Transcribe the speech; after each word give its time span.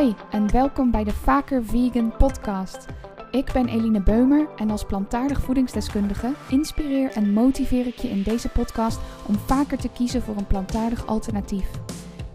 Hoi 0.00 0.14
en 0.30 0.50
welkom 0.50 0.90
bij 0.90 1.04
de 1.04 1.12
Vaker 1.12 1.64
Vegan 1.64 2.16
podcast. 2.16 2.86
Ik 3.30 3.52
ben 3.52 3.68
Eline 3.68 4.02
Beumer 4.02 4.48
en 4.56 4.70
als 4.70 4.84
plantaardig 4.84 5.40
voedingsdeskundige 5.40 6.32
inspireer 6.48 7.10
en 7.12 7.32
motiveer 7.32 7.86
ik 7.86 7.98
je 7.98 8.08
in 8.08 8.22
deze 8.22 8.48
podcast 8.48 9.00
om 9.26 9.34
vaker 9.34 9.78
te 9.78 9.88
kiezen 9.88 10.22
voor 10.22 10.36
een 10.36 10.46
plantaardig 10.46 11.06
alternatief. 11.06 11.70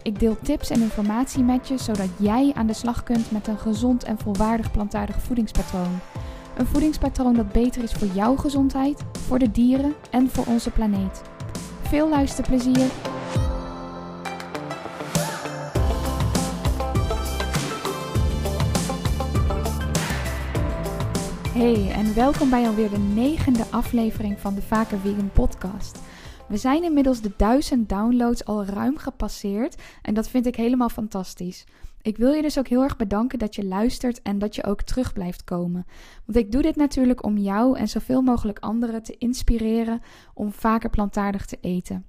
Ik 0.02 0.18
deel 0.18 0.36
tips 0.42 0.70
en 0.70 0.80
informatie 0.80 1.42
met 1.42 1.68
je 1.68 1.78
zodat 1.78 2.08
jij 2.18 2.52
aan 2.54 2.66
de 2.66 2.72
slag 2.72 3.02
kunt 3.02 3.30
met 3.30 3.46
een 3.46 3.58
gezond 3.58 4.04
en 4.04 4.18
volwaardig 4.18 4.70
plantaardig 4.70 5.22
voedingspatroon. 5.22 5.98
Een 6.56 6.66
voedingspatroon 6.66 7.34
dat 7.34 7.52
beter 7.52 7.82
is 7.82 7.92
voor 7.92 8.08
jouw 8.08 8.36
gezondheid, 8.36 9.04
voor 9.12 9.38
de 9.38 9.50
dieren 9.50 9.94
en 10.10 10.30
voor 10.30 10.44
onze 10.46 10.70
planeet. 10.70 11.22
Veel 11.82 12.08
luisterplezier 12.08 12.90
Hey 21.56 21.90
en 21.90 22.14
welkom 22.14 22.50
bij 22.50 22.66
alweer 22.66 22.90
de 22.90 22.98
negende 22.98 23.64
aflevering 23.70 24.40
van 24.40 24.54
de 24.54 24.62
Vaker 24.62 24.98
Vegan 24.98 25.30
podcast. 25.30 26.00
We 26.48 26.56
zijn 26.56 26.84
inmiddels 26.84 27.20
de 27.20 27.32
duizend 27.36 27.88
downloads 27.88 28.44
al 28.44 28.64
ruim 28.64 28.96
gepasseerd 28.96 29.82
en 30.02 30.14
dat 30.14 30.28
vind 30.28 30.46
ik 30.46 30.56
helemaal 30.56 30.88
fantastisch. 30.88 31.64
Ik 32.02 32.16
wil 32.16 32.32
je 32.32 32.42
dus 32.42 32.58
ook 32.58 32.68
heel 32.68 32.82
erg 32.82 32.96
bedanken 32.96 33.38
dat 33.38 33.54
je 33.54 33.64
luistert 33.64 34.22
en 34.22 34.38
dat 34.38 34.54
je 34.54 34.64
ook 34.64 34.82
terug 34.82 35.12
blijft 35.12 35.44
komen. 35.44 35.86
Want 36.24 36.38
ik 36.38 36.52
doe 36.52 36.62
dit 36.62 36.76
natuurlijk 36.76 37.24
om 37.24 37.36
jou 37.38 37.78
en 37.78 37.88
zoveel 37.88 38.22
mogelijk 38.22 38.58
anderen 38.58 39.02
te 39.02 39.16
inspireren 39.18 40.00
om 40.34 40.52
vaker 40.52 40.90
plantaardig 40.90 41.46
te 41.46 41.58
eten. 41.60 42.06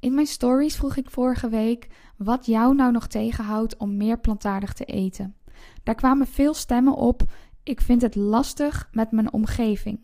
In 0.00 0.14
mijn 0.14 0.26
stories 0.26 0.76
vroeg 0.76 0.96
ik 0.96 1.10
vorige 1.10 1.48
week 1.48 1.88
wat 2.16 2.46
jou 2.46 2.74
nou 2.74 2.92
nog 2.92 3.06
tegenhoudt 3.06 3.76
om 3.76 3.96
meer 3.96 4.18
plantaardig 4.18 4.72
te 4.72 4.84
eten. 4.84 5.34
Daar 5.82 5.94
kwamen 5.94 6.26
veel 6.26 6.54
stemmen 6.54 6.94
op 6.94 7.22
ik 7.64 7.80
vind 7.80 8.02
het 8.02 8.14
lastig 8.14 8.88
met 8.92 9.10
mijn 9.10 9.32
omgeving. 9.32 9.98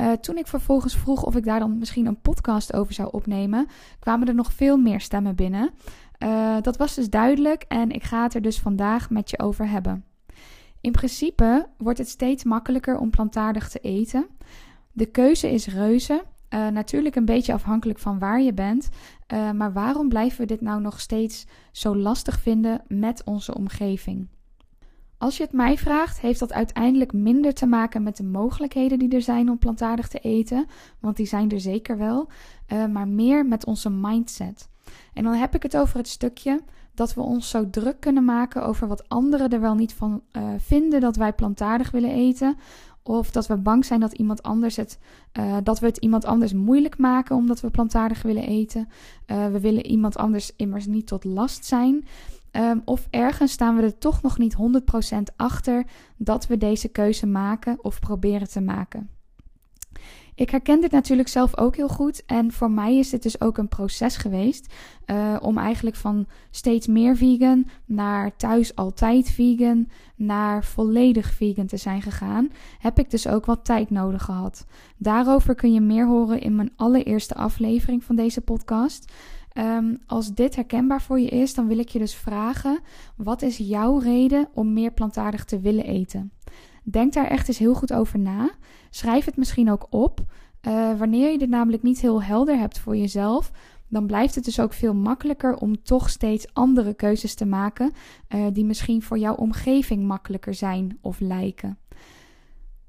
Uh, 0.00 0.12
toen 0.12 0.36
ik 0.36 0.46
vervolgens 0.46 0.96
vroeg 0.96 1.22
of 1.22 1.36
ik 1.36 1.44
daar 1.44 1.58
dan 1.58 1.78
misschien 1.78 2.06
een 2.06 2.20
podcast 2.20 2.74
over 2.74 2.94
zou 2.94 3.08
opnemen, 3.12 3.66
kwamen 3.98 4.28
er 4.28 4.34
nog 4.34 4.52
veel 4.52 4.76
meer 4.76 5.00
stemmen 5.00 5.34
binnen. 5.34 5.70
Uh, 6.18 6.56
dat 6.60 6.76
was 6.76 6.94
dus 6.94 7.10
duidelijk 7.10 7.64
en 7.68 7.90
ik 7.90 8.02
ga 8.02 8.22
het 8.22 8.34
er 8.34 8.42
dus 8.42 8.58
vandaag 8.58 9.10
met 9.10 9.30
je 9.30 9.38
over 9.38 9.68
hebben. 9.68 10.04
In 10.80 10.92
principe 10.92 11.66
wordt 11.78 11.98
het 11.98 12.08
steeds 12.08 12.44
makkelijker 12.44 12.98
om 12.98 13.10
plantaardig 13.10 13.68
te 13.68 13.78
eten. 13.78 14.26
De 14.92 15.06
keuze 15.06 15.50
is 15.50 15.66
reuze. 15.66 16.24
Uh, 16.50 16.68
natuurlijk 16.68 17.16
een 17.16 17.24
beetje 17.24 17.52
afhankelijk 17.52 17.98
van 17.98 18.18
waar 18.18 18.42
je 18.42 18.52
bent. 18.52 18.88
maar 19.54 19.72
waarom 19.72 20.08
blijven 20.08 20.40
we 20.40 20.46
dit 20.46 20.60
nou 20.60 20.80
nog 20.80 21.00
steeds 21.00 21.46
zo 21.72 21.96
lastig 21.96 22.40
vinden 22.40 22.82
met 22.88 23.24
onze 23.24 23.54
omgeving? 23.54 24.28
Als 25.18 25.36
je 25.36 25.42
het 25.42 25.52
mij 25.52 25.78
vraagt, 25.78 26.20
heeft 26.20 26.38
dat 26.38 26.52
uiteindelijk 26.52 27.12
minder 27.12 27.54
te 27.54 27.66
maken 27.66 28.02
met 28.02 28.16
de 28.16 28.24
mogelijkheden 28.24 28.98
die 28.98 29.14
er 29.14 29.22
zijn 29.22 29.50
om 29.50 29.58
plantaardig 29.58 30.08
te 30.08 30.18
eten, 30.18 30.66
want 31.00 31.16
die 31.16 31.26
zijn 31.26 31.50
er 31.50 31.60
zeker 31.60 31.98
wel, 31.98 32.28
uh, 32.72 32.86
maar 32.86 33.08
meer 33.08 33.46
met 33.46 33.64
onze 33.64 33.90
mindset. 33.90 34.68
En 35.14 35.24
dan 35.24 35.32
heb 35.32 35.54
ik 35.54 35.62
het 35.62 35.76
over 35.76 35.96
het 35.96 36.08
stukje 36.08 36.60
dat 36.94 37.14
we 37.14 37.20
ons 37.20 37.50
zo 37.50 37.70
druk 37.70 38.00
kunnen 38.00 38.24
maken 38.24 38.64
over 38.66 38.88
wat 38.88 39.08
anderen 39.08 39.50
er 39.50 39.60
wel 39.60 39.74
niet 39.74 39.94
van 39.94 40.22
uh, 40.32 40.42
vinden 40.58 41.00
dat 41.00 41.16
wij 41.16 41.32
plantaardig 41.32 41.90
willen 41.90 42.10
eten. 42.10 42.56
Of 43.02 43.30
dat 43.30 43.46
we 43.46 43.56
bang 43.56 43.84
zijn 43.84 44.00
dat 44.00 44.12
iemand 44.12 44.42
anders 44.42 44.76
het, 44.76 44.98
uh, 45.38 45.56
dat 45.62 45.78
we 45.78 45.86
het 45.86 45.96
iemand 45.96 46.24
anders 46.24 46.52
moeilijk 46.52 46.98
maken 46.98 47.36
omdat 47.36 47.60
we 47.60 47.70
plantaardig 47.70 48.22
willen 48.22 48.46
eten. 48.46 48.88
we 49.26 49.60
willen 49.60 49.86
iemand 49.86 50.16
anders 50.16 50.52
immers 50.56 50.86
niet 50.86 51.06
tot 51.06 51.24
last 51.24 51.64
zijn. 51.64 52.04
Um, 52.56 52.82
of 52.84 53.06
ergens 53.10 53.52
staan 53.52 53.76
we 53.76 53.82
er 53.82 53.98
toch 53.98 54.22
nog 54.22 54.38
niet 54.38 54.56
100% 55.12 55.18
achter 55.36 55.84
dat 56.16 56.46
we 56.46 56.56
deze 56.56 56.88
keuze 56.88 57.26
maken 57.26 57.84
of 57.84 58.00
proberen 58.00 58.48
te 58.48 58.60
maken. 58.60 59.10
Ik 60.36 60.50
herken 60.50 60.80
dit 60.80 60.90
natuurlijk 60.90 61.28
zelf 61.28 61.56
ook 61.58 61.76
heel 61.76 61.88
goed. 61.88 62.24
En 62.26 62.52
voor 62.52 62.70
mij 62.70 62.98
is 62.98 63.10
dit 63.10 63.22
dus 63.22 63.40
ook 63.40 63.58
een 63.58 63.68
proces 63.68 64.16
geweest. 64.16 64.74
Uh, 65.06 65.36
om 65.40 65.58
eigenlijk 65.58 65.96
van 65.96 66.26
steeds 66.50 66.86
meer 66.86 67.16
vegan 67.16 67.66
naar 67.84 68.36
thuis 68.36 68.74
altijd 68.74 69.30
vegan 69.30 69.88
naar 70.16 70.64
volledig 70.64 71.32
vegan 71.32 71.66
te 71.66 71.76
zijn 71.76 72.02
gegaan. 72.02 72.48
Heb 72.78 72.98
ik 72.98 73.10
dus 73.10 73.28
ook 73.28 73.46
wat 73.46 73.64
tijd 73.64 73.90
nodig 73.90 74.22
gehad. 74.22 74.66
Daarover 74.96 75.54
kun 75.54 75.72
je 75.72 75.80
meer 75.80 76.06
horen 76.06 76.40
in 76.40 76.56
mijn 76.56 76.72
allereerste 76.76 77.34
aflevering 77.34 78.04
van 78.04 78.16
deze 78.16 78.40
podcast. 78.40 79.12
Um, 79.58 79.98
als 80.06 80.34
dit 80.34 80.54
herkenbaar 80.54 81.02
voor 81.02 81.20
je 81.20 81.28
is, 81.28 81.54
dan 81.54 81.66
wil 81.66 81.78
ik 81.78 81.88
je 81.88 81.98
dus 81.98 82.14
vragen: 82.14 82.78
wat 83.16 83.42
is 83.42 83.56
jouw 83.56 83.98
reden 83.98 84.48
om 84.54 84.72
meer 84.72 84.92
plantaardig 84.92 85.44
te 85.44 85.60
willen 85.60 85.84
eten? 85.84 86.32
Denk 86.82 87.12
daar 87.12 87.26
echt 87.26 87.48
eens 87.48 87.58
heel 87.58 87.74
goed 87.74 87.92
over 87.92 88.18
na. 88.18 88.50
Schrijf 88.90 89.24
het 89.24 89.36
misschien 89.36 89.70
ook 89.70 89.86
op. 89.90 90.20
Uh, 90.62 90.98
wanneer 90.98 91.30
je 91.30 91.38
dit 91.38 91.48
namelijk 91.48 91.82
niet 91.82 92.00
heel 92.00 92.22
helder 92.22 92.58
hebt 92.58 92.78
voor 92.78 92.96
jezelf, 92.96 93.50
dan 93.88 94.06
blijft 94.06 94.34
het 94.34 94.44
dus 94.44 94.60
ook 94.60 94.72
veel 94.72 94.94
makkelijker 94.94 95.56
om 95.56 95.82
toch 95.82 96.10
steeds 96.10 96.46
andere 96.54 96.94
keuzes 96.94 97.34
te 97.34 97.46
maken, 97.46 97.92
uh, 98.28 98.46
die 98.52 98.64
misschien 98.64 99.02
voor 99.02 99.18
jouw 99.18 99.34
omgeving 99.34 100.06
makkelijker 100.06 100.54
zijn 100.54 100.98
of 101.00 101.20
lijken. 101.20 101.78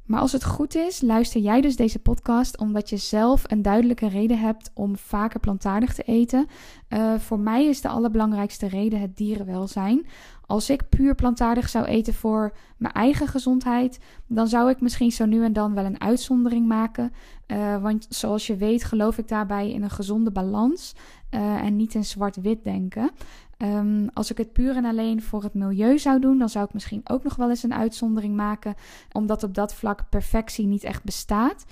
Maar 0.07 0.19
als 0.19 0.31
het 0.31 0.45
goed 0.45 0.75
is, 0.75 1.01
luister 1.01 1.41
jij 1.41 1.61
dus 1.61 1.75
deze 1.75 1.99
podcast 1.99 2.57
omdat 2.57 2.89
je 2.89 2.97
zelf 2.97 3.43
een 3.47 3.61
duidelijke 3.61 4.07
reden 4.07 4.39
hebt 4.39 4.71
om 4.73 4.97
vaker 4.97 5.39
plantaardig 5.39 5.93
te 5.93 6.03
eten. 6.03 6.47
Uh, 6.89 7.13
voor 7.15 7.39
mij 7.39 7.65
is 7.65 7.81
de 7.81 7.87
allerbelangrijkste 7.87 8.67
reden 8.67 8.99
het 8.99 9.17
dierenwelzijn. 9.17 10.05
Als 10.45 10.69
ik 10.69 10.89
puur 10.89 11.15
plantaardig 11.15 11.69
zou 11.69 11.85
eten 11.85 12.13
voor 12.13 12.53
mijn 12.77 12.93
eigen 12.93 13.27
gezondheid, 13.27 13.99
dan 14.27 14.47
zou 14.47 14.69
ik 14.69 14.81
misschien 14.81 15.11
zo 15.11 15.25
nu 15.25 15.43
en 15.43 15.53
dan 15.53 15.73
wel 15.73 15.85
een 15.85 16.01
uitzondering 16.01 16.67
maken. 16.67 17.13
Uh, 17.47 17.81
want 17.81 18.05
zoals 18.09 18.47
je 18.47 18.55
weet, 18.55 18.83
geloof 18.83 19.17
ik 19.17 19.27
daarbij 19.27 19.71
in 19.71 19.83
een 19.83 19.89
gezonde 19.89 20.31
balans 20.31 20.95
uh, 21.31 21.63
en 21.63 21.75
niet 21.75 21.93
in 21.93 22.05
zwart-wit 22.05 22.63
denken. 22.63 23.11
Um, 23.57 24.09
als 24.13 24.31
ik 24.31 24.37
het 24.37 24.53
puur 24.53 24.75
en 24.75 24.85
alleen 24.85 25.21
voor 25.21 25.43
het 25.43 25.53
milieu 25.53 25.97
zou 25.97 26.19
doen, 26.19 26.37
dan 26.37 26.49
zou 26.49 26.65
ik 26.65 26.73
misschien 26.73 27.01
ook 27.03 27.23
nog 27.23 27.35
wel 27.35 27.49
eens 27.49 27.63
een 27.63 27.73
uitzondering 27.73 28.35
maken, 28.35 28.75
omdat 29.11 29.43
op 29.43 29.53
dat 29.53 29.73
vlak 29.73 30.09
perfectie 30.09 30.67
niet 30.67 30.83
echt 30.83 31.03
bestaat. 31.03 31.65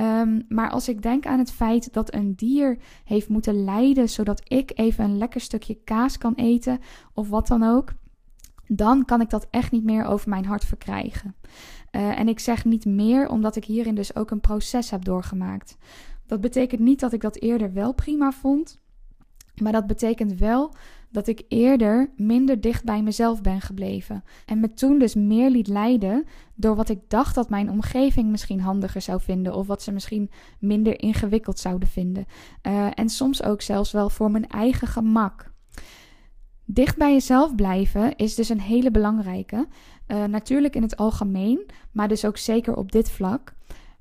Um, 0.00 0.44
maar 0.48 0.70
als 0.70 0.88
ik 0.88 1.02
denk 1.02 1.26
aan 1.26 1.38
het 1.38 1.52
feit 1.52 1.92
dat 1.92 2.14
een 2.14 2.34
dier 2.34 2.78
heeft 3.04 3.28
moeten 3.28 3.64
lijden 3.64 4.08
zodat 4.08 4.42
ik 4.44 4.72
even 4.74 5.04
een 5.04 5.18
lekker 5.18 5.40
stukje 5.40 5.78
kaas 5.84 6.18
kan 6.18 6.34
eten 6.34 6.78
of 7.14 7.28
wat 7.28 7.46
dan 7.46 7.62
ook, 7.62 7.92
dan 8.66 9.04
kan 9.04 9.20
ik 9.20 9.30
dat 9.30 9.46
echt 9.50 9.72
niet 9.72 9.84
meer 9.84 10.04
over 10.04 10.28
mijn 10.28 10.44
hart 10.44 10.64
verkrijgen. 10.64 11.34
Uh, 11.92 12.18
en 12.18 12.28
ik 12.28 12.40
zeg 12.40 12.64
niet 12.64 12.84
meer 12.84 13.28
omdat 13.28 13.56
ik 13.56 13.64
hierin 13.64 13.94
dus 13.94 14.16
ook 14.16 14.30
een 14.30 14.40
proces 14.40 14.90
heb 14.90 15.04
doorgemaakt. 15.04 15.76
Dat 16.26 16.40
betekent 16.40 16.80
niet 16.80 17.00
dat 17.00 17.12
ik 17.12 17.20
dat 17.20 17.40
eerder 17.40 17.72
wel 17.72 17.92
prima 17.92 18.32
vond, 18.32 18.80
maar 19.62 19.72
dat 19.72 19.86
betekent 19.86 20.38
wel 20.38 20.74
dat 21.10 21.26
ik 21.26 21.44
eerder 21.48 22.10
minder 22.16 22.60
dicht 22.60 22.84
bij 22.84 23.02
mezelf 23.02 23.40
ben 23.40 23.60
gebleven. 23.60 24.24
En 24.46 24.60
me 24.60 24.72
toen 24.72 24.98
dus 24.98 25.14
meer 25.14 25.50
liet 25.50 25.68
leiden 25.68 26.24
door 26.54 26.76
wat 26.76 26.88
ik 26.88 26.98
dacht 27.08 27.34
dat 27.34 27.50
mijn 27.50 27.70
omgeving 27.70 28.30
misschien 28.30 28.60
handiger 28.60 29.00
zou 29.00 29.20
vinden. 29.20 29.54
Of 29.54 29.66
wat 29.66 29.82
ze 29.82 29.92
misschien 29.92 30.30
minder 30.58 31.00
ingewikkeld 31.00 31.58
zouden 31.58 31.88
vinden. 31.88 32.26
Uh, 32.62 32.86
en 32.94 33.08
soms 33.08 33.42
ook 33.42 33.62
zelfs 33.62 33.92
wel 33.92 34.10
voor 34.10 34.30
mijn 34.30 34.48
eigen 34.48 34.88
gemak. 34.88 35.52
Dicht 36.64 36.96
bij 36.96 37.12
jezelf 37.12 37.54
blijven 37.54 38.16
is 38.16 38.34
dus 38.34 38.48
een 38.48 38.60
hele 38.60 38.90
belangrijke. 38.90 39.68
Uh, 40.08 40.24
natuurlijk 40.24 40.76
in 40.76 40.82
het 40.82 40.96
algemeen, 40.96 41.66
maar 41.92 42.08
dus 42.08 42.24
ook 42.24 42.36
zeker 42.36 42.76
op 42.76 42.92
dit 42.92 43.10
vlak. 43.10 43.54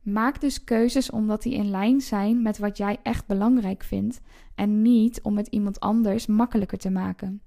Maak 0.06 0.42
dus 0.42 0.64
keuzes 0.64 1.10
omdat 1.10 1.42
die 1.42 1.54
in 1.54 1.70
lijn 1.70 2.02
zijn 2.02 2.42
met 2.42 2.58
wat 2.58 2.78
jij 2.78 2.98
echt 3.04 3.28
belangrijk 3.28 3.84
vindt 3.84 4.22
en 4.56 4.82
niet 4.82 5.22
om 5.22 5.38
het 5.38 5.48
iemand 5.48 5.80
anders 5.80 6.26
makkelijker 6.26 6.78
te 6.78 6.90
maken. 6.90 7.42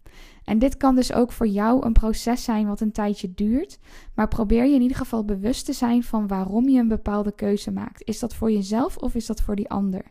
En 0.44 0.58
dit 0.58 0.76
kan 0.76 0.94
dus 0.94 1.12
ook 1.12 1.32
voor 1.32 1.46
jou 1.46 1.86
een 1.86 1.92
proces 1.92 2.44
zijn 2.44 2.66
wat 2.66 2.80
een 2.80 2.92
tijdje 2.92 3.34
duurt, 3.34 3.78
maar 4.14 4.28
probeer 4.28 4.64
je 4.64 4.74
in 4.74 4.82
ieder 4.82 4.96
geval 4.96 5.24
bewust 5.24 5.64
te 5.64 5.72
zijn 5.72 6.02
van 6.02 6.26
waarom 6.26 6.68
je 6.68 6.78
een 6.78 6.88
bepaalde 6.88 7.32
keuze 7.32 7.70
maakt. 7.70 8.08
Is 8.08 8.18
dat 8.18 8.34
voor 8.34 8.50
jezelf 8.50 8.96
of 8.96 9.14
is 9.14 9.26
dat 9.26 9.40
voor 9.40 9.56
die 9.56 9.68
ander? 9.68 10.02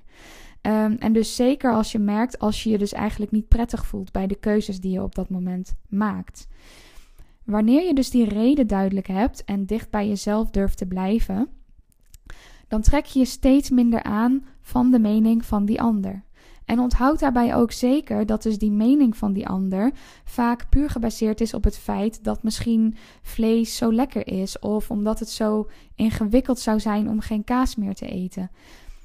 Um, 0.61 0.95
en 0.99 1.13
dus 1.13 1.35
zeker 1.35 1.73
als 1.73 1.91
je 1.91 1.99
merkt 1.99 2.39
als 2.39 2.63
je 2.63 2.69
je 2.69 2.77
dus 2.77 2.93
eigenlijk 2.93 3.31
niet 3.31 3.47
prettig 3.47 3.85
voelt 3.85 4.11
bij 4.11 4.27
de 4.27 4.35
keuzes 4.35 4.79
die 4.79 4.91
je 4.91 5.03
op 5.03 5.15
dat 5.15 5.29
moment 5.29 5.75
maakt. 5.89 6.47
Wanneer 7.43 7.85
je 7.85 7.93
dus 7.93 8.09
die 8.09 8.25
reden 8.25 8.67
duidelijk 8.67 9.07
hebt 9.07 9.43
en 9.45 9.65
dicht 9.65 9.89
bij 9.89 10.07
jezelf 10.07 10.49
durft 10.49 10.77
te 10.77 10.85
blijven, 10.85 11.49
dan 12.67 12.81
trek 12.81 13.05
je 13.05 13.19
je 13.19 13.25
steeds 13.25 13.69
minder 13.69 14.03
aan 14.03 14.45
van 14.61 14.91
de 14.91 14.99
mening 14.99 15.45
van 15.45 15.65
die 15.65 15.81
ander. 15.81 16.25
En 16.67 16.79
onthoud 16.79 17.19
daarbij 17.19 17.55
ook 17.55 17.71
zeker 17.71 18.25
dat 18.25 18.43
dus 18.43 18.57
die 18.57 18.71
mening 18.71 19.17
van 19.17 19.33
die 19.33 19.47
ander 19.47 19.91
vaak 20.25 20.69
puur 20.69 20.89
gebaseerd 20.89 21.41
is 21.41 21.53
op 21.53 21.63
het 21.63 21.77
feit 21.77 22.23
dat 22.23 22.43
misschien 22.43 22.95
vlees 23.21 23.75
zo 23.75 23.93
lekker 23.93 24.27
is 24.27 24.59
of 24.59 24.91
omdat 24.91 25.19
het 25.19 25.29
zo 25.29 25.69
ingewikkeld 25.95 26.59
zou 26.59 26.79
zijn 26.79 27.09
om 27.09 27.19
geen 27.19 27.43
kaas 27.43 27.75
meer 27.75 27.93
te 27.93 28.07
eten. 28.07 28.51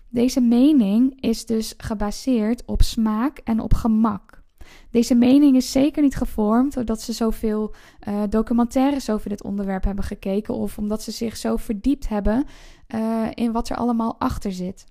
Deze 0.08 0.40
mening 0.40 1.20
is 1.20 1.46
dus 1.46 1.74
gebaseerd 1.76 2.64
op 2.64 2.82
smaak 2.82 3.38
en 3.38 3.60
op 3.60 3.74
gemak. 3.74 4.42
Deze 4.90 5.14
mening 5.14 5.56
is 5.56 5.72
zeker 5.72 6.02
niet 6.02 6.16
gevormd 6.16 6.74
doordat 6.74 7.00
ze 7.00 7.12
zoveel 7.12 7.74
uh, 8.08 8.22
documentaires 8.28 9.10
over 9.10 9.28
dit 9.28 9.42
onderwerp 9.42 9.84
hebben 9.84 10.04
gekeken 10.04 10.54
of 10.54 10.78
omdat 10.78 11.02
ze 11.02 11.10
zich 11.10 11.36
zo 11.36 11.56
verdiept 11.56 12.08
hebben 12.08 12.44
uh, 12.94 13.28
in 13.34 13.52
wat 13.52 13.68
er 13.68 13.76
allemaal 13.76 14.16
achter 14.18 14.52
zit. 14.52 14.86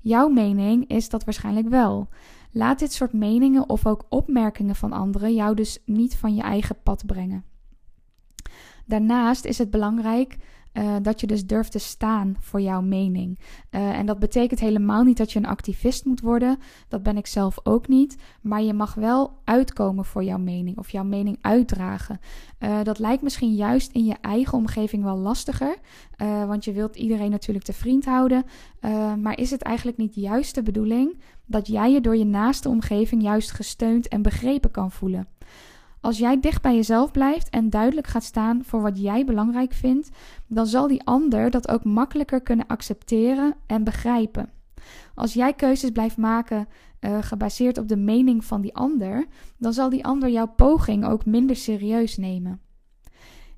Jouw 0.00 0.28
mening 0.28 0.88
is 0.88 1.08
dat 1.08 1.24
waarschijnlijk 1.24 1.68
wel. 1.68 2.08
Laat 2.52 2.78
dit 2.78 2.92
soort 2.92 3.12
meningen 3.12 3.68
of 3.68 3.86
ook 3.86 4.06
opmerkingen 4.08 4.76
van 4.76 4.92
anderen 4.92 5.34
jou 5.34 5.54
dus 5.54 5.82
niet 5.84 6.16
van 6.16 6.34
je 6.34 6.42
eigen 6.42 6.82
pad 6.82 7.06
brengen. 7.06 7.44
Daarnaast 8.86 9.44
is 9.44 9.58
het 9.58 9.70
belangrijk 9.70 10.36
uh, 10.72 10.96
dat 11.02 11.20
je 11.20 11.26
dus 11.26 11.46
durft 11.46 11.72
te 11.72 11.78
staan 11.78 12.36
voor 12.40 12.60
jouw 12.60 12.80
mening. 12.80 13.38
Uh, 13.70 13.98
en 13.98 14.06
dat 14.06 14.18
betekent 14.18 14.60
helemaal 14.60 15.02
niet 15.02 15.16
dat 15.16 15.32
je 15.32 15.38
een 15.38 15.46
activist 15.46 16.04
moet 16.04 16.20
worden. 16.20 16.58
Dat 16.88 17.02
ben 17.02 17.16
ik 17.16 17.26
zelf 17.26 17.58
ook 17.62 17.88
niet. 17.88 18.16
Maar 18.40 18.62
je 18.62 18.74
mag 18.74 18.94
wel 18.94 19.32
uitkomen 19.44 20.04
voor 20.04 20.24
jouw 20.24 20.38
mening 20.38 20.78
of 20.78 20.90
jouw 20.90 21.04
mening 21.04 21.38
uitdragen. 21.40 22.20
Uh, 22.60 22.82
dat 22.82 22.98
lijkt 22.98 23.22
misschien 23.22 23.54
juist 23.54 23.92
in 23.92 24.04
je 24.04 24.16
eigen 24.20 24.58
omgeving 24.58 25.02
wel 25.02 25.16
lastiger. 25.16 25.76
want 26.46 26.64
je 26.64 26.72
wilt 26.72 26.96
iedereen 26.96 27.30
natuurlijk 27.30 27.64
te 27.64 27.72
vriend 27.72 28.04
houden. 28.04 28.44
maar 29.20 29.38
is 29.38 29.50
het 29.50 29.62
eigenlijk 29.62 29.96
niet 29.96 30.14
juist 30.14 30.54
de 30.54 30.62
bedoeling 30.62 31.20
dat 31.46 31.66
jij 31.66 31.92
je 31.92 32.00
door 32.00 32.16
je 32.16 32.24
naaste 32.24 32.68
omgeving 32.68 33.22
juist 33.22 33.50
gesteund 33.50 34.08
en 34.08 34.22
begrepen 34.22 34.70
kan 34.70 34.90
voelen? 34.90 35.28
Als 36.00 36.18
jij 36.18 36.40
dicht 36.40 36.62
bij 36.62 36.74
jezelf 36.74 37.10
blijft 37.10 37.48
en 37.48 37.70
duidelijk 37.70 38.06
gaat 38.06 38.24
staan 38.24 38.64
voor 38.64 38.82
wat 38.82 39.00
jij 39.00 39.24
belangrijk 39.24 39.72
vindt, 39.72 40.08
dan 40.46 40.66
zal 40.66 40.86
die 40.86 41.04
ander 41.04 41.50
dat 41.50 41.68
ook 41.68 41.84
makkelijker 41.84 42.42
kunnen 42.42 42.66
accepteren 42.66 43.54
en 43.66 43.84
begrijpen. 43.84 44.50
Als 45.14 45.32
jij 45.32 45.52
keuzes 45.52 45.90
blijft 45.90 46.16
maken 46.16 46.68
uh, 47.00 47.18
gebaseerd 47.20 47.78
op 47.78 47.88
de 47.88 47.96
mening 47.96 48.44
van 48.44 48.60
die 48.60 48.74
ander, 48.74 49.26
dan 49.58 49.72
zal 49.72 49.88
die 49.88 50.04
ander 50.04 50.28
jouw 50.28 50.52
poging 50.56 51.04
ook 51.04 51.26
minder 51.26 51.56
serieus 51.56 52.16
nemen. 52.16 52.60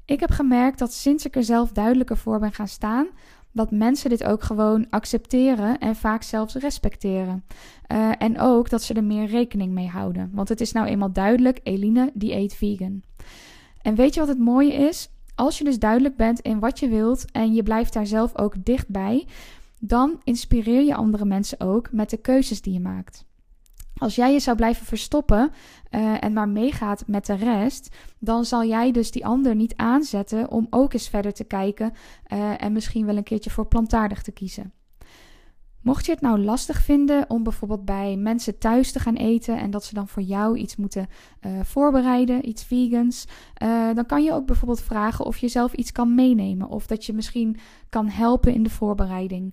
Ik 0.04 0.20
heb 0.20 0.30
gemerkt 0.30 0.78
dat 0.78 0.92
sinds 0.92 1.24
ik 1.26 1.36
er 1.36 1.44
zelf 1.44 1.72
duidelijker 1.72 2.16
voor 2.16 2.38
ben 2.38 2.52
gaan 2.52 2.68
staan, 2.68 3.06
dat 3.52 3.70
mensen 3.70 4.10
dit 4.10 4.24
ook 4.24 4.42
gewoon 4.42 4.86
accepteren 4.90 5.78
en 5.78 5.96
vaak 5.96 6.22
zelfs 6.22 6.54
respecteren. 6.54 7.44
Uh, 7.92 8.12
en 8.18 8.40
ook 8.40 8.70
dat 8.70 8.82
ze 8.82 8.94
er 8.94 9.04
meer 9.04 9.26
rekening 9.26 9.72
mee 9.72 9.88
houden. 9.88 10.30
Want 10.32 10.48
het 10.48 10.60
is 10.60 10.72
nou 10.72 10.86
eenmaal 10.86 11.12
duidelijk, 11.12 11.60
Eline 11.62 12.10
die 12.14 12.34
eet 12.34 12.54
vegan. 12.54 13.02
En 13.82 13.94
weet 13.94 14.14
je 14.14 14.20
wat 14.20 14.28
het 14.28 14.38
mooie 14.38 14.72
is? 14.72 15.10
Als 15.34 15.58
je 15.58 15.64
dus 15.64 15.78
duidelijk 15.78 16.16
bent 16.16 16.40
in 16.40 16.58
wat 16.58 16.78
je 16.78 16.88
wilt 16.88 17.30
en 17.30 17.54
je 17.54 17.62
blijft 17.62 17.92
daar 17.92 18.06
zelf 18.06 18.38
ook 18.38 18.64
dichtbij, 18.64 19.26
dan 19.80 20.20
inspireer 20.24 20.82
je 20.82 20.94
andere 20.94 21.24
mensen 21.24 21.60
ook 21.60 21.92
met 21.92 22.10
de 22.10 22.16
keuzes 22.16 22.62
die 22.62 22.72
je 22.72 22.80
maakt. 22.80 23.24
Als 24.02 24.14
jij 24.14 24.32
je 24.32 24.40
zou 24.40 24.56
blijven 24.56 24.86
verstoppen 24.86 25.50
uh, 25.90 26.24
en 26.24 26.32
maar 26.32 26.48
meegaat 26.48 27.04
met 27.06 27.26
de 27.26 27.34
rest, 27.34 27.96
dan 28.18 28.44
zal 28.44 28.64
jij 28.64 28.92
dus 28.92 29.10
die 29.10 29.26
ander 29.26 29.54
niet 29.54 29.76
aanzetten 29.76 30.50
om 30.50 30.66
ook 30.70 30.92
eens 30.92 31.08
verder 31.08 31.32
te 31.32 31.44
kijken 31.44 31.92
uh, 32.32 32.62
en 32.62 32.72
misschien 32.72 33.06
wel 33.06 33.16
een 33.16 33.22
keertje 33.22 33.50
voor 33.50 33.66
plantaardig 33.66 34.22
te 34.22 34.32
kiezen. 34.32 34.72
Mocht 35.82 36.06
je 36.06 36.12
het 36.12 36.20
nou 36.20 36.38
lastig 36.38 36.82
vinden 36.82 37.30
om 37.30 37.42
bijvoorbeeld 37.42 37.84
bij 37.84 38.16
mensen 38.16 38.58
thuis 38.58 38.92
te 38.92 38.98
gaan 38.98 39.16
eten 39.16 39.58
en 39.58 39.70
dat 39.70 39.84
ze 39.84 39.94
dan 39.94 40.08
voor 40.08 40.22
jou 40.22 40.56
iets 40.56 40.76
moeten 40.76 41.06
uh, 41.40 41.60
voorbereiden, 41.62 42.48
iets 42.48 42.64
vegans, 42.64 43.26
dan 43.94 44.06
kan 44.06 44.24
je 44.24 44.32
ook 44.32 44.46
bijvoorbeeld 44.46 44.82
vragen 44.82 45.24
of 45.24 45.38
je 45.38 45.48
zelf 45.48 45.72
iets 45.72 45.92
kan 45.92 46.14
meenemen 46.14 46.68
of 46.68 46.86
dat 46.86 47.04
je 47.04 47.12
misschien 47.12 47.56
kan 47.88 48.08
helpen 48.08 48.54
in 48.54 48.62
de 48.62 48.70
voorbereiding. 48.70 49.52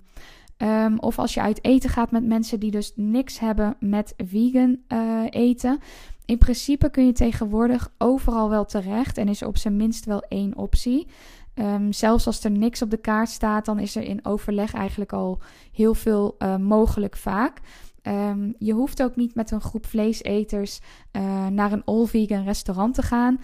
Um, 0.62 1.00
of 1.00 1.20
als 1.20 1.34
je 1.34 1.42
uit 1.42 1.64
eten 1.64 1.90
gaat 1.90 2.12
met 2.12 2.26
mensen 2.26 2.60
die 2.60 2.72
dus 2.72 2.94
niks 2.96 3.40
hebben 3.40 3.76
met 3.80 4.14
vegan 4.18 4.80
uh, 4.88 5.24
eten. 5.30 5.80
In 6.26 6.38
principe 6.38 6.90
kun 6.90 7.06
je 7.06 7.12
tegenwoordig 7.12 7.92
overal 7.98 8.50
wel 8.50 8.66
terecht 8.66 9.18
en 9.18 9.28
is 9.28 9.42
er 9.42 9.48
op 9.48 9.58
zijn 9.58 9.76
minst 9.76 10.06
wel 10.06 10.22
één 10.22 10.58
optie. 10.58 11.08
Um, 11.56 11.94
zelfs 11.94 12.26
als 12.26 12.44
er 12.44 12.52
niks 12.52 12.82
op 12.82 12.90
de 12.90 12.98
kaart 12.98 13.30
staat, 13.30 13.66
dan 13.66 13.80
is 13.80 13.96
er 13.96 14.04
in 14.04 14.26
overleg 14.26 14.74
eigenlijk 14.74 15.14
al 15.14 15.40
heel 15.72 15.94
veel 15.94 16.36
uh, 16.40 16.56
mogelijk 16.56 17.18
vaak. 17.18 17.60
Um, 18.04 18.56
je 18.58 18.74
hoeft 18.74 19.04
ook 19.04 19.16
niet 19.16 19.36
met 19.36 19.52
een 19.52 19.62
groep 19.62 19.86
vleeseters 19.86 20.80
uh, 21.12 21.48
naar 21.48 21.72
een 21.72 21.84
all-vegan 21.86 22.44
restaurant 22.44 22.94
te 22.94 23.02
gaan. 23.02 23.40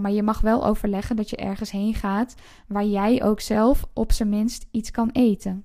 Maar 0.00 0.10
je 0.10 0.22
mag 0.22 0.40
wel 0.40 0.66
overleggen 0.66 1.16
dat 1.16 1.30
je 1.30 1.36
ergens 1.36 1.70
heen 1.70 1.94
gaat 1.94 2.34
waar 2.68 2.84
jij 2.84 3.22
ook 3.22 3.40
zelf 3.40 3.86
op 3.92 4.12
zijn 4.12 4.28
minst 4.28 4.66
iets 4.70 4.90
kan 4.90 5.10
eten. 5.12 5.64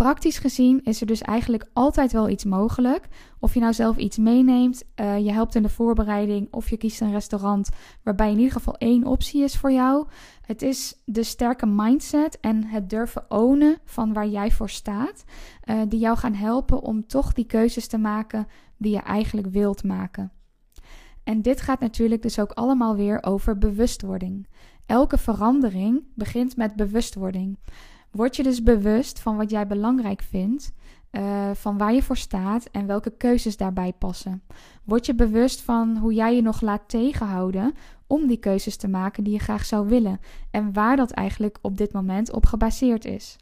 Praktisch 0.00 0.38
gezien 0.38 0.82
is 0.82 1.00
er 1.00 1.06
dus 1.06 1.22
eigenlijk 1.22 1.66
altijd 1.72 2.12
wel 2.12 2.28
iets 2.28 2.44
mogelijk. 2.44 3.08
Of 3.40 3.54
je 3.54 3.60
nou 3.60 3.72
zelf 3.72 3.96
iets 3.96 4.18
meeneemt, 4.18 4.84
uh, 5.00 5.18
je 5.18 5.32
helpt 5.32 5.54
in 5.54 5.62
de 5.62 5.68
voorbereiding 5.68 6.48
of 6.50 6.70
je 6.70 6.76
kiest 6.76 7.00
een 7.00 7.12
restaurant 7.12 7.68
waarbij 8.02 8.30
in 8.30 8.36
ieder 8.36 8.52
geval 8.52 8.76
één 8.76 9.04
optie 9.04 9.42
is 9.42 9.56
voor 9.56 9.72
jou. 9.72 10.06
Het 10.42 10.62
is 10.62 11.02
de 11.04 11.22
sterke 11.22 11.66
mindset 11.66 12.40
en 12.40 12.64
het 12.64 12.90
durven 12.90 13.30
ownen 13.30 13.78
van 13.84 14.12
waar 14.12 14.28
jij 14.28 14.50
voor 14.50 14.70
staat, 14.70 15.24
uh, 15.64 15.80
die 15.88 16.00
jou 16.00 16.16
gaan 16.16 16.34
helpen 16.34 16.82
om 16.82 17.06
toch 17.06 17.32
die 17.32 17.46
keuzes 17.46 17.86
te 17.86 17.98
maken 17.98 18.46
die 18.76 18.92
je 18.92 19.00
eigenlijk 19.00 19.48
wilt 19.48 19.84
maken. 19.84 20.32
En 21.24 21.42
dit 21.42 21.60
gaat 21.60 21.80
natuurlijk 21.80 22.22
dus 22.22 22.38
ook 22.38 22.52
allemaal 22.52 22.96
weer 22.96 23.22
over 23.22 23.58
bewustwording. 23.58 24.46
Elke 24.86 25.18
verandering 25.18 26.02
begint 26.14 26.56
met 26.56 26.76
bewustwording. 26.76 27.58
Word 28.10 28.36
je 28.36 28.42
dus 28.42 28.62
bewust 28.62 29.20
van 29.20 29.36
wat 29.36 29.50
jij 29.50 29.66
belangrijk 29.66 30.22
vindt, 30.22 30.72
uh, 31.12 31.50
van 31.54 31.78
waar 31.78 31.94
je 31.94 32.02
voor 32.02 32.16
staat 32.16 32.64
en 32.64 32.86
welke 32.86 33.10
keuzes 33.16 33.56
daarbij 33.56 33.92
passen. 33.92 34.42
Word 34.84 35.06
je 35.06 35.14
bewust 35.14 35.60
van 35.62 35.96
hoe 35.96 36.14
jij 36.14 36.34
je 36.34 36.42
nog 36.42 36.60
laat 36.60 36.88
tegenhouden 36.88 37.74
om 38.06 38.26
die 38.26 38.36
keuzes 38.36 38.76
te 38.76 38.88
maken 38.88 39.24
die 39.24 39.32
je 39.32 39.38
graag 39.38 39.64
zou 39.64 39.88
willen 39.88 40.20
en 40.50 40.72
waar 40.72 40.96
dat 40.96 41.10
eigenlijk 41.10 41.58
op 41.62 41.76
dit 41.76 41.92
moment 41.92 42.32
op 42.32 42.46
gebaseerd 42.46 43.04
is. 43.04 43.36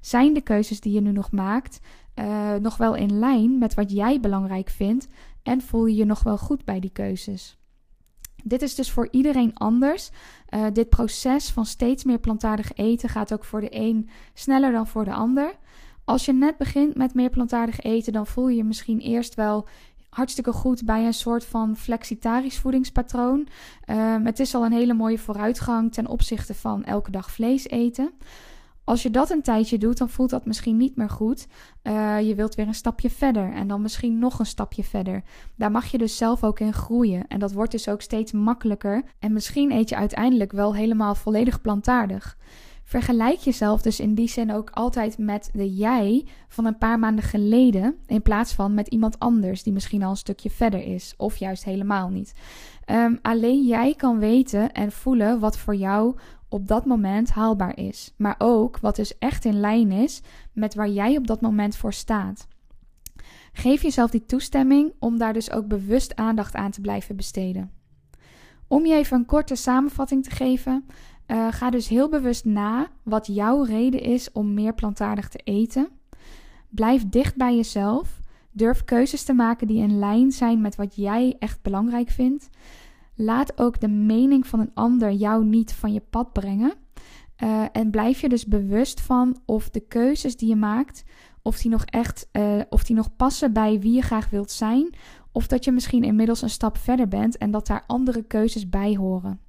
Zijn 0.00 0.32
de 0.32 0.40
keuzes 0.40 0.80
die 0.80 0.92
je 0.92 1.00
nu 1.00 1.12
nog 1.12 1.30
maakt 1.30 1.80
uh, 2.14 2.54
nog 2.54 2.76
wel 2.76 2.94
in 2.94 3.18
lijn 3.18 3.58
met 3.58 3.74
wat 3.74 3.90
jij 3.90 4.20
belangrijk 4.20 4.68
vindt 4.68 5.08
en 5.42 5.60
voel 5.60 5.86
je 5.86 5.96
je 5.96 6.04
nog 6.04 6.22
wel 6.22 6.38
goed 6.38 6.64
bij 6.64 6.80
die 6.80 6.92
keuzes? 6.92 7.58
Dit 8.46 8.62
is 8.62 8.74
dus 8.74 8.90
voor 8.90 9.08
iedereen 9.10 9.54
anders. 9.54 10.10
Uh, 10.50 10.66
dit 10.72 10.88
proces 10.88 11.50
van 11.50 11.66
steeds 11.66 12.04
meer 12.04 12.18
plantaardig 12.18 12.72
eten 12.74 13.08
gaat 13.08 13.32
ook 13.32 13.44
voor 13.44 13.60
de 13.60 13.68
een 13.70 14.08
sneller 14.34 14.72
dan 14.72 14.86
voor 14.86 15.04
de 15.04 15.12
ander. 15.12 15.54
Als 16.04 16.24
je 16.24 16.32
net 16.32 16.56
begint 16.56 16.94
met 16.94 17.14
meer 17.14 17.30
plantaardig 17.30 17.80
eten, 17.80 18.12
dan 18.12 18.26
voel 18.26 18.48
je 18.48 18.56
je 18.56 18.64
misschien 18.64 18.98
eerst 18.98 19.34
wel 19.34 19.68
hartstikke 20.08 20.52
goed 20.52 20.84
bij 20.84 21.06
een 21.06 21.14
soort 21.14 21.44
van 21.44 21.76
flexitarisch 21.76 22.58
voedingspatroon. 22.58 23.48
Uh, 23.86 24.16
het 24.22 24.40
is 24.40 24.54
al 24.54 24.64
een 24.64 24.72
hele 24.72 24.94
mooie 24.94 25.18
vooruitgang 25.18 25.92
ten 25.92 26.06
opzichte 26.06 26.54
van 26.54 26.84
elke 26.84 27.10
dag 27.10 27.30
vlees 27.30 27.68
eten. 27.68 28.10
Als 28.84 29.02
je 29.02 29.10
dat 29.10 29.30
een 29.30 29.42
tijdje 29.42 29.78
doet, 29.78 29.98
dan 29.98 30.08
voelt 30.08 30.30
dat 30.30 30.46
misschien 30.46 30.76
niet 30.76 30.96
meer 30.96 31.10
goed. 31.10 31.46
Uh, 31.82 32.20
je 32.20 32.34
wilt 32.34 32.54
weer 32.54 32.66
een 32.66 32.74
stapje 32.74 33.10
verder 33.10 33.52
en 33.52 33.68
dan 33.68 33.82
misschien 33.82 34.18
nog 34.18 34.38
een 34.38 34.46
stapje 34.46 34.84
verder. 34.84 35.22
Daar 35.56 35.70
mag 35.70 35.86
je 35.86 35.98
dus 35.98 36.16
zelf 36.16 36.44
ook 36.44 36.60
in 36.60 36.72
groeien. 36.72 37.26
En 37.28 37.38
dat 37.38 37.52
wordt 37.52 37.72
dus 37.72 37.88
ook 37.88 38.02
steeds 38.02 38.32
makkelijker. 38.32 39.02
En 39.18 39.32
misschien 39.32 39.72
eet 39.72 39.88
je 39.88 39.96
uiteindelijk 39.96 40.52
wel 40.52 40.74
helemaal 40.74 41.14
volledig 41.14 41.60
plantaardig. 41.60 42.36
Vergelijk 42.84 43.38
jezelf 43.38 43.82
dus 43.82 44.00
in 44.00 44.14
die 44.14 44.28
zin 44.28 44.52
ook 44.52 44.70
altijd 44.70 45.18
met 45.18 45.50
de 45.52 45.74
jij 45.74 46.26
van 46.48 46.64
een 46.64 46.78
paar 46.78 46.98
maanden 46.98 47.24
geleden, 47.24 47.96
in 48.06 48.22
plaats 48.22 48.52
van 48.52 48.74
met 48.74 48.88
iemand 48.88 49.18
anders 49.18 49.62
die 49.62 49.72
misschien 49.72 50.02
al 50.02 50.10
een 50.10 50.16
stukje 50.16 50.50
verder 50.50 50.82
is, 50.82 51.14
of 51.16 51.36
juist 51.36 51.64
helemaal 51.64 52.08
niet. 52.08 52.34
Um, 52.90 53.18
alleen 53.22 53.64
jij 53.64 53.94
kan 53.94 54.18
weten 54.18 54.72
en 54.72 54.92
voelen 54.92 55.38
wat 55.40 55.58
voor 55.58 55.74
jou 55.74 56.16
op 56.48 56.68
dat 56.68 56.84
moment 56.84 57.30
haalbaar 57.30 57.78
is, 57.78 58.14
maar 58.16 58.34
ook 58.38 58.78
wat 58.78 58.96
dus 58.96 59.18
echt 59.18 59.44
in 59.44 59.60
lijn 59.60 59.92
is 59.92 60.22
met 60.52 60.74
waar 60.74 60.88
jij 60.88 61.16
op 61.16 61.26
dat 61.26 61.40
moment 61.40 61.76
voor 61.76 61.92
staat. 61.92 62.48
Geef 63.52 63.82
jezelf 63.82 64.10
die 64.10 64.26
toestemming 64.26 64.92
om 64.98 65.18
daar 65.18 65.32
dus 65.32 65.50
ook 65.50 65.68
bewust 65.68 66.16
aandacht 66.16 66.54
aan 66.54 66.70
te 66.70 66.80
blijven 66.80 67.16
besteden. 67.16 67.70
Om 68.68 68.86
je 68.86 68.94
even 68.94 69.16
een 69.18 69.26
korte 69.26 69.54
samenvatting 69.54 70.24
te 70.24 70.30
geven, 70.30 70.86
uh, 71.26 71.46
ga 71.50 71.70
dus 71.70 71.88
heel 71.88 72.08
bewust 72.08 72.44
na 72.44 72.88
wat 73.02 73.26
jouw 73.26 73.62
reden 73.62 74.00
is 74.00 74.32
om 74.32 74.54
meer 74.54 74.74
plantaardig 74.74 75.28
te 75.28 75.40
eten. 75.44 75.88
Blijf 76.68 77.08
dicht 77.08 77.36
bij 77.36 77.56
jezelf. 77.56 78.20
Durf 78.50 78.84
keuzes 78.84 79.22
te 79.22 79.32
maken 79.32 79.66
die 79.66 79.82
in 79.82 79.98
lijn 79.98 80.32
zijn 80.32 80.60
met 80.60 80.76
wat 80.76 80.96
jij 80.96 81.36
echt 81.38 81.62
belangrijk 81.62 82.10
vindt. 82.10 82.48
Laat 83.14 83.58
ook 83.58 83.80
de 83.80 83.88
mening 83.88 84.46
van 84.46 84.60
een 84.60 84.74
ander 84.74 85.12
jou 85.12 85.44
niet 85.44 85.72
van 85.72 85.92
je 85.92 86.02
pad 86.10 86.32
brengen. 86.32 86.72
Uh, 87.42 87.64
en 87.72 87.90
blijf 87.90 88.20
je 88.20 88.28
dus 88.28 88.46
bewust 88.46 89.00
van 89.00 89.36
of 89.44 89.70
de 89.70 89.80
keuzes 89.80 90.36
die 90.36 90.48
je 90.48 90.56
maakt, 90.56 91.04
of 91.42 91.58
die 91.58 91.70
nog 91.70 91.84
echt, 91.84 92.28
uh, 92.32 92.60
of 92.68 92.84
die 92.84 92.96
nog 92.96 93.16
passen 93.16 93.52
bij 93.52 93.80
wie 93.80 93.94
je 93.94 94.02
graag 94.02 94.30
wilt 94.30 94.50
zijn. 94.50 94.94
Of 95.32 95.46
dat 95.46 95.64
je 95.64 95.72
misschien 95.72 96.04
inmiddels 96.04 96.42
een 96.42 96.50
stap 96.50 96.78
verder 96.78 97.08
bent 97.08 97.38
en 97.38 97.50
dat 97.50 97.66
daar 97.66 97.84
andere 97.86 98.22
keuzes 98.22 98.68
bij 98.68 98.96
horen. 98.96 99.40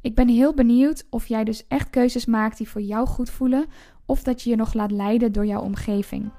Ik 0.00 0.14
ben 0.14 0.28
heel 0.28 0.54
benieuwd 0.54 1.06
of 1.10 1.26
jij 1.26 1.44
dus 1.44 1.66
echt 1.68 1.90
keuzes 1.90 2.26
maakt 2.26 2.56
die 2.56 2.68
voor 2.68 2.80
jou 2.80 3.06
goed 3.06 3.30
voelen, 3.30 3.66
of 4.06 4.22
dat 4.22 4.42
je 4.42 4.50
je 4.50 4.56
nog 4.56 4.74
laat 4.74 4.90
leiden 4.90 5.32
door 5.32 5.46
jouw 5.46 5.60
omgeving. 5.60 6.30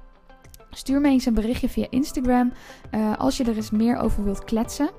Stuur 0.70 1.02
me 1.02 1.08
eens 1.08 1.26
een 1.26 1.34
berichtje 1.34 1.70
via 1.70 1.88
Instagram 1.90 2.52
uh, 2.92 3.18
als 3.18 3.38
je 3.38 3.44
er 3.44 3.56
eens 3.56 3.72
meer 3.72 3.98
over 3.98 4.24
wilt 4.24 4.44
kletsen. 4.44 4.90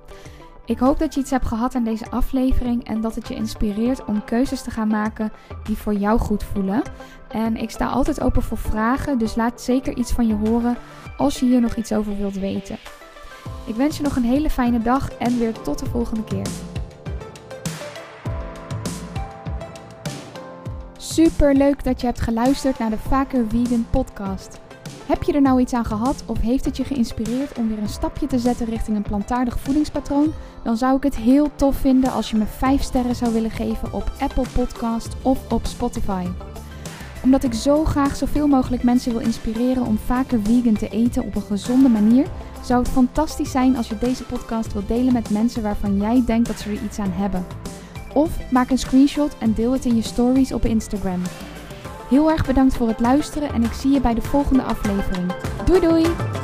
Ik 0.64 0.78
hoop 0.78 0.98
dat 0.98 1.14
je 1.14 1.20
iets 1.20 1.30
hebt 1.30 1.46
gehad 1.46 1.74
aan 1.74 1.84
deze 1.84 2.10
aflevering 2.10 2.84
en 2.84 3.00
dat 3.00 3.14
het 3.14 3.28
je 3.28 3.34
inspireert 3.34 4.04
om 4.04 4.24
keuzes 4.24 4.62
te 4.62 4.70
gaan 4.70 4.88
maken 4.88 5.32
die 5.64 5.76
voor 5.76 5.94
jou 5.94 6.18
goed 6.18 6.44
voelen. 6.44 6.82
En 7.28 7.56
ik 7.56 7.70
sta 7.70 7.86
altijd 7.86 8.20
open 8.20 8.42
voor 8.42 8.58
vragen, 8.58 9.18
dus 9.18 9.34
laat 9.34 9.60
zeker 9.60 9.96
iets 9.96 10.12
van 10.12 10.26
je 10.26 10.34
horen 10.34 10.76
als 11.16 11.40
je 11.40 11.46
hier 11.46 11.60
nog 11.60 11.74
iets 11.74 11.92
over 11.92 12.16
wilt 12.16 12.38
weten. 12.38 12.78
Ik 13.66 13.74
wens 13.74 13.96
je 13.96 14.02
nog 14.02 14.16
een 14.16 14.24
hele 14.24 14.50
fijne 14.50 14.82
dag 14.82 15.12
en 15.12 15.38
weer 15.38 15.52
tot 15.52 15.78
de 15.78 15.86
volgende 15.86 16.24
keer. 16.24 16.46
Super 21.12 21.54
leuk 21.54 21.84
dat 21.84 22.00
je 22.00 22.06
hebt 22.06 22.20
geluisterd 22.20 22.78
naar 22.78 22.90
de 22.90 22.98
Vaker 22.98 23.44
Vegan 23.48 23.86
podcast. 23.90 24.60
Heb 25.06 25.22
je 25.22 25.32
er 25.32 25.42
nou 25.42 25.60
iets 25.60 25.72
aan 25.72 25.84
gehad 25.84 26.22
of 26.26 26.40
heeft 26.40 26.64
het 26.64 26.76
je 26.76 26.84
geïnspireerd 26.84 27.58
om 27.58 27.68
weer 27.68 27.78
een 27.78 27.88
stapje 27.88 28.26
te 28.26 28.38
zetten 28.38 28.66
richting 28.66 28.96
een 28.96 29.02
plantaardig 29.02 29.60
voedingspatroon? 29.60 30.32
Dan 30.62 30.76
zou 30.76 30.96
ik 30.96 31.02
het 31.02 31.16
heel 31.16 31.50
tof 31.56 31.76
vinden 31.76 32.12
als 32.12 32.30
je 32.30 32.36
me 32.36 32.44
5 32.46 32.82
sterren 32.82 33.16
zou 33.16 33.32
willen 33.32 33.50
geven 33.50 33.92
op 33.92 34.12
Apple 34.20 34.44
Podcast 34.52 35.16
of 35.22 35.52
op 35.52 35.66
Spotify. 35.66 36.26
Omdat 37.22 37.44
ik 37.44 37.54
zo 37.54 37.84
graag 37.84 38.16
zoveel 38.16 38.46
mogelijk 38.46 38.82
mensen 38.82 39.12
wil 39.12 39.20
inspireren 39.20 39.86
om 39.86 39.98
vaker 39.98 40.40
vegan 40.42 40.76
te 40.76 40.88
eten 40.88 41.24
op 41.24 41.34
een 41.34 41.42
gezonde 41.42 41.88
manier, 41.88 42.26
zou 42.64 42.82
het 42.82 42.92
fantastisch 42.92 43.50
zijn 43.50 43.76
als 43.76 43.88
je 43.88 43.98
deze 43.98 44.24
podcast 44.24 44.72
wilt 44.72 44.88
delen 44.88 45.12
met 45.12 45.30
mensen 45.30 45.62
waarvan 45.62 45.96
jij 45.96 46.22
denkt 46.26 46.48
dat 46.48 46.58
ze 46.58 46.70
er 46.70 46.82
iets 46.84 46.98
aan 46.98 47.12
hebben. 47.12 47.44
Of 48.14 48.50
maak 48.50 48.70
een 48.70 48.78
screenshot 48.78 49.38
en 49.38 49.52
deel 49.54 49.72
het 49.72 49.84
in 49.84 49.96
je 49.96 50.02
stories 50.02 50.52
op 50.52 50.64
Instagram. 50.64 51.22
Heel 52.08 52.30
erg 52.30 52.46
bedankt 52.46 52.76
voor 52.76 52.88
het 52.88 53.00
luisteren 53.00 53.52
en 53.52 53.62
ik 53.62 53.72
zie 53.72 53.90
je 53.90 54.00
bij 54.00 54.14
de 54.14 54.22
volgende 54.22 54.62
aflevering. 54.62 55.32
Doei 55.64 55.80
doei! 55.80 56.39